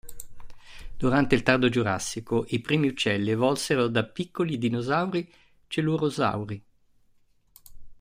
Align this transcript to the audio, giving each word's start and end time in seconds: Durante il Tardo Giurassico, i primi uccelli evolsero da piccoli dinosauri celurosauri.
Durante 0.97 1.35
il 1.35 1.43
Tardo 1.43 1.69
Giurassico, 1.69 2.43
i 2.47 2.59
primi 2.59 2.87
uccelli 2.87 3.29
evolsero 3.29 3.85
da 3.87 4.03
piccoli 4.03 4.57
dinosauri 4.57 5.31
celurosauri. 5.67 6.65